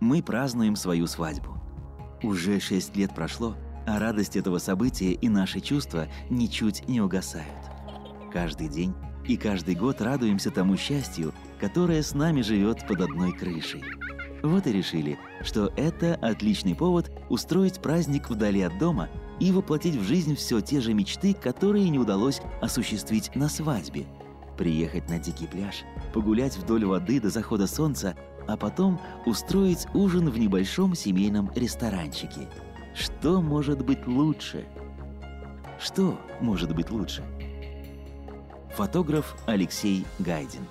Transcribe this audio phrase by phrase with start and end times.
[0.00, 1.56] мы празднуем свою свадьбу.
[2.22, 7.46] Уже шесть лет прошло, а радость этого события и наши чувства ничуть не угасают.
[8.32, 8.94] Каждый день
[9.26, 13.82] и каждый год радуемся тому счастью, которое с нами живет под одной крышей.
[14.42, 19.08] Вот и решили, что это отличный повод устроить праздник вдали от дома
[19.40, 24.06] и воплотить в жизнь все те же мечты, которые не удалось осуществить на свадьбе.
[24.58, 28.16] Приехать на дикий пляж, погулять вдоль воды до захода солнца,
[28.48, 32.48] а потом устроить ужин в небольшом семейном ресторанчике.
[32.92, 34.66] Что может быть лучше?
[35.78, 37.22] Что может быть лучше?
[38.76, 40.66] Фотограф Алексей Гайдин